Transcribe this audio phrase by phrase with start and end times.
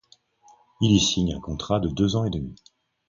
[0.81, 2.55] Il y signe un contrat de deux ans et demi.